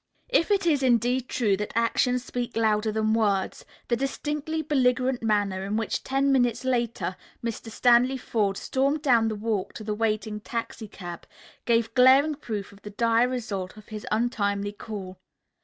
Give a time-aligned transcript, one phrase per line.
[0.29, 5.63] If it is indeed true that actions speak louder than words, the distinctly belligerent manner
[5.63, 7.69] in which, ten minutes later, Mr.
[7.69, 11.27] Stanley Forde stormed down the walk to the waiting taxicab,
[11.65, 15.19] gave glaring proof of the dire result of his untimely call.